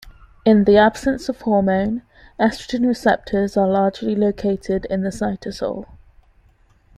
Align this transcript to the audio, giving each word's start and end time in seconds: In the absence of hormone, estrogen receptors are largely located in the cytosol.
In 0.45 0.63
the 0.63 0.77
absence 0.77 1.29
of 1.29 1.41
hormone, 1.41 2.01
estrogen 2.39 2.87
receptors 2.87 3.55
are 3.55 3.67
largely 3.67 4.15
located 4.15 4.85
in 4.85 5.03
the 5.03 5.11
cytosol. 5.11 5.85